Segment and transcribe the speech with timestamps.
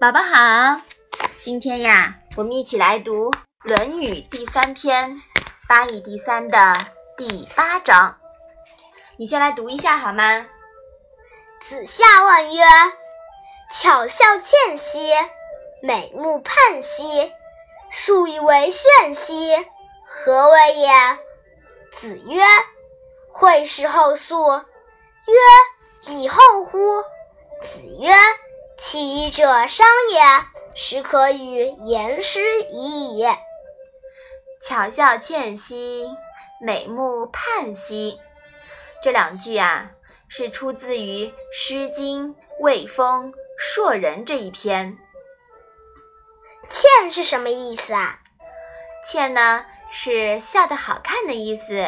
[0.00, 0.80] 宝宝好，
[1.42, 3.30] 今天呀，我们一起来读
[3.64, 5.20] 《论语》第三篇
[5.68, 6.72] 八义第三的
[7.18, 8.18] 第八章。
[9.18, 10.46] 你先来读一下好吗？
[11.60, 12.62] 子夏问曰
[13.76, 15.12] ：“巧笑倩兮，
[15.82, 17.30] 美目盼兮，
[17.90, 19.54] 素以为炫兮，
[20.08, 20.88] 何为也？”
[21.92, 22.42] 子曰
[23.30, 24.48] ：“会试后素。”
[25.28, 26.78] 曰：“以后乎？”
[27.60, 28.10] 子曰。
[28.82, 30.20] 其一者，商也，
[30.74, 33.26] 始可与言师已矣。
[34.62, 36.10] 巧笑倩兮，
[36.62, 38.18] 美目盼兮。
[39.02, 39.90] 这两句啊，
[40.28, 44.96] 是出自于《诗经·卫风·硕人》这一篇。
[46.70, 48.18] 倩是什么意思啊？
[49.06, 51.84] 倩呢，是笑得好看的意思。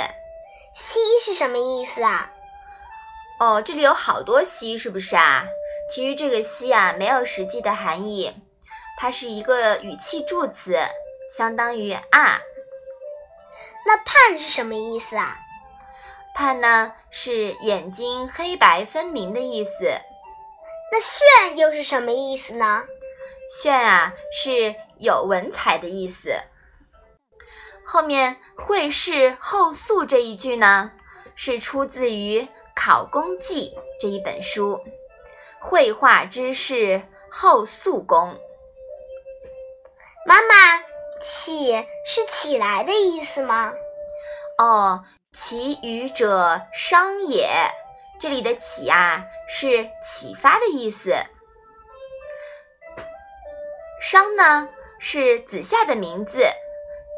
[0.74, 2.30] 兮是什么意思啊？
[3.40, 5.46] 哦，这里有好多兮，是不是啊？
[5.92, 8.34] 其实这个“兮”啊，没有实际的含义，
[8.98, 10.78] 它是一个语气助词，
[11.36, 12.40] 相当于“啊”。
[13.84, 15.36] 那“盼”是什么意思啊
[16.34, 19.84] ？“盼”呢，是眼睛黑白分明的意思。
[20.90, 22.84] 那“炫”又是什么意思呢
[23.60, 26.32] ？“炫”啊，是有文采的意思。
[27.84, 30.92] 后面“会试后素”这一句呢，
[31.34, 32.40] 是出自于
[32.74, 34.80] 《考工记》这一本书。
[35.62, 38.36] 绘画之事后素工。
[40.26, 40.82] 妈妈，
[41.22, 41.72] 起
[42.04, 43.72] 是起来的意思吗？
[44.58, 47.48] 哦，其余者商也。
[48.20, 51.14] 这里的起啊，是启发的意思。
[54.00, 54.68] 商呢，
[54.98, 56.44] 是子夏的名字。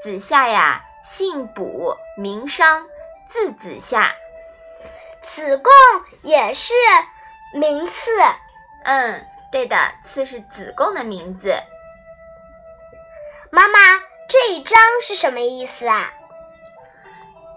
[0.02, 2.86] 子夏呀，姓卜，名商，
[3.26, 4.14] 字子夏。
[5.22, 5.72] 子贡
[6.22, 6.74] 也是。
[7.52, 8.10] 名次，
[8.84, 11.54] 嗯，对的，次是子贡的名字。
[13.50, 13.78] 妈妈，
[14.28, 16.12] 这一章是什么意思啊？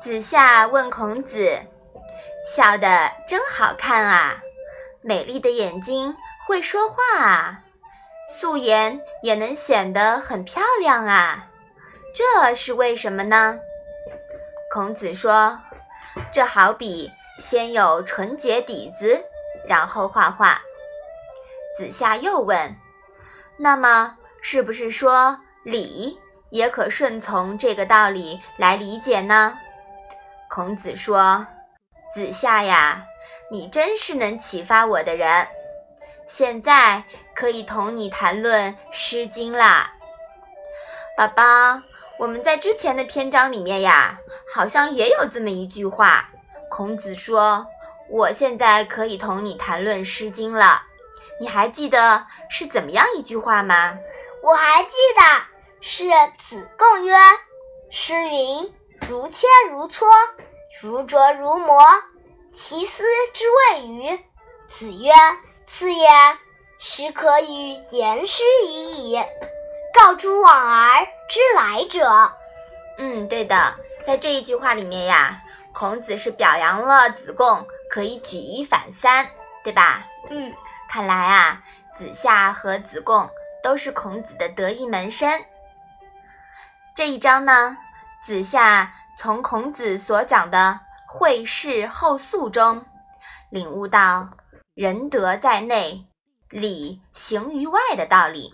[0.01, 1.59] 子夏问孔子
[2.55, 4.37] ：“笑得真好看啊，
[5.01, 6.15] 美丽的眼睛
[6.45, 7.63] 会说话啊，
[8.29, 11.47] 素颜也能显得很漂亮啊，
[12.13, 13.59] 这是为什么呢？”
[14.71, 15.59] 孔子说
[16.31, 19.25] ：“这好比先有纯洁底子。”
[19.67, 20.61] 然后画画。
[21.77, 22.75] 子夏又问
[23.59, 26.19] ：“那么，是不是说礼
[26.49, 29.59] 也可顺从这个道理来理解呢？”
[30.49, 31.45] 孔子说
[32.15, 33.03] ：“子夏呀，
[33.51, 35.47] 你真是能启发我的人。
[36.27, 37.03] 现在
[37.35, 39.93] 可以同你谈论《诗经》啦。”
[41.15, 41.81] 宝宝，
[42.17, 44.17] 我们在之前的篇章里面呀，
[44.53, 46.29] 好像也有这么一句话。
[46.71, 47.67] 孔子说。
[48.09, 50.83] 我现在可以同你谈论《诗经》了，
[51.39, 53.97] 你还记得是怎么样一句话吗？
[54.43, 55.21] 我还记得
[55.81, 56.05] 是
[56.37, 57.15] 子贡曰
[57.91, 58.73] ：“诗云
[59.09, 60.05] ：‘如切如磋，
[60.81, 61.83] 如琢如磨，
[62.53, 63.03] 其斯
[63.33, 64.19] 之谓与？’”
[64.69, 65.11] 子曰
[65.67, 66.07] ：“次也，
[66.79, 69.21] 始可与言师已矣。
[69.93, 72.31] 告诸往而知来者。”
[72.99, 73.75] 嗯，对的，
[74.05, 75.41] 在这一句话里面呀，
[75.73, 77.67] 孔子是表扬了子贡。
[77.89, 79.29] 可以举一反三，
[79.63, 80.05] 对吧？
[80.29, 80.53] 嗯，
[80.89, 81.63] 看来啊，
[81.97, 83.29] 子夏和子贡
[83.63, 85.43] 都是孔子的得意门生。
[86.95, 87.77] 这一章呢，
[88.25, 92.85] 子夏从孔子所讲的“会事后素”中，
[93.49, 94.29] 领悟到
[94.73, 96.07] 仁德在内，
[96.49, 98.53] 礼行于外的道理，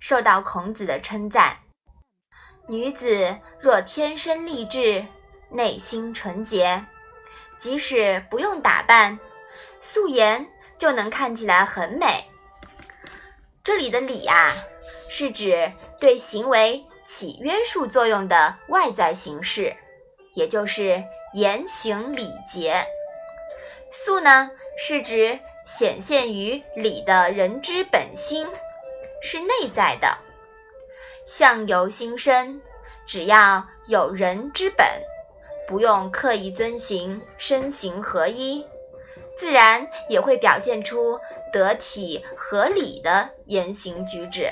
[0.00, 1.58] 受到孔子的称赞。
[2.68, 5.06] 女子若天生丽质，
[5.50, 6.84] 内心纯洁。
[7.62, 9.20] 即使不用打扮，
[9.80, 12.28] 素颜就能看起来很美。
[13.62, 14.52] 这里的礼啊，
[15.08, 19.76] 是指对行为起约束作用的外在形式，
[20.34, 22.84] 也就是言行礼节。
[23.92, 28.44] 素呢，是指显现于礼的人之本心，
[29.22, 30.18] 是内在的，
[31.24, 32.60] 相由心生，
[33.06, 34.84] 只要有人之本。
[35.66, 38.66] 不用刻意遵循身形合一，
[39.38, 41.18] 自然也会表现出
[41.52, 44.50] 得体合理的言行举止。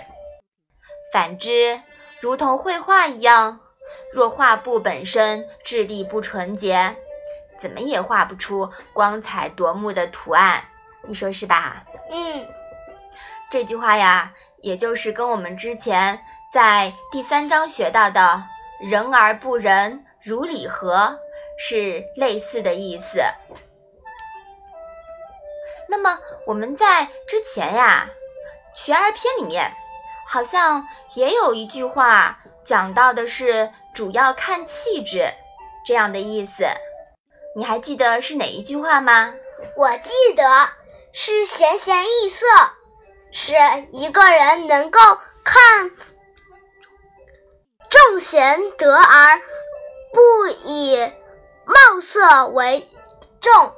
[1.12, 1.80] 反之，
[2.20, 3.60] 如同绘画一样，
[4.12, 6.96] 若画布本身质地不纯洁，
[7.60, 10.64] 怎么也画不出光彩夺目的图案。
[11.02, 11.84] 你说是吧？
[12.12, 12.46] 嗯，
[13.50, 16.20] 这句话呀，也就是跟我们之前
[16.52, 18.44] 在第三章学到的
[18.80, 20.04] “人而不仁”。
[20.22, 21.18] 如礼和
[21.58, 23.20] 是类似的意思。
[25.88, 28.08] 那么我们在之前呀
[28.74, 29.72] 学而篇里面
[30.26, 35.32] 好像也有一句话讲到的是主要看气质
[35.84, 36.64] 这样的意思，
[37.56, 39.34] 你还记得是哪一句话吗？
[39.76, 40.68] 我记得
[41.12, 42.46] 是闲闲易色，
[43.32, 43.54] 是
[43.92, 45.00] 一个人能够
[45.42, 45.90] 看
[47.88, 49.40] 重贤德而
[50.40, 50.96] 不以
[51.66, 52.88] 貌色为
[53.42, 53.74] 重。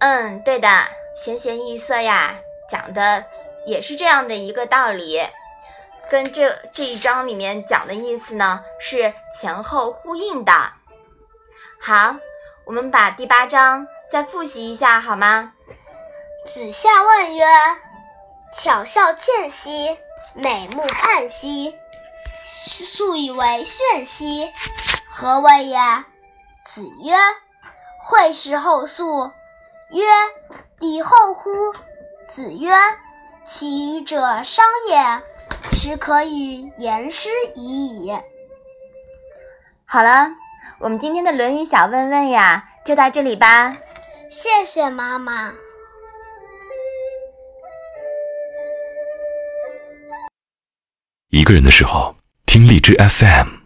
[0.00, 0.68] 嗯，对的，
[1.14, 2.34] 闲闲易色呀，
[2.68, 3.24] 讲的
[3.64, 5.24] 也是这样的一个道理，
[6.10, 10.52] 跟这这一章里面讲的意思呢是前后呼应的。
[11.80, 12.16] 好，
[12.64, 15.52] 我们把第八章再复习一下好吗？
[16.44, 17.44] 子夏问曰
[18.52, 19.96] ：“巧笑倩兮，
[20.34, 21.78] 美目盼兮，
[22.84, 24.52] 素以为炫兮，
[25.08, 25.78] 何谓也？”
[26.64, 27.14] 子曰
[28.04, 29.32] ：“惠施后素。”
[29.90, 30.04] 曰
[30.80, 31.50] ：“礼后乎？”
[32.28, 32.70] 子曰
[33.48, 35.22] ：“其余者商也，
[35.72, 38.18] 始可与言师已矣。”
[39.86, 40.28] 好了，
[40.80, 43.78] 我们今天的《论语》小问问呀，就到这里吧。
[44.30, 45.52] 谢谢妈妈。
[51.30, 52.14] 一个人的时候，
[52.58, 53.57] 听荔枝 FM。